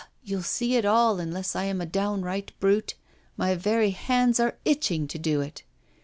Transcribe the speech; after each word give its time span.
you'll 0.23 0.41
see 0.41 0.75
it 0.77 0.83
all, 0.83 1.19
unless 1.19 1.55
I 1.55 1.65
am 1.65 1.79
a 1.79 1.85
downright 1.85 2.53
brute. 2.59 2.95
My 3.37 3.53
very 3.53 3.91
hands 3.91 4.39
are 4.39 4.57
itching 4.65 5.07
to 5.09 5.19
do 5.19 5.41
it. 5.41 5.61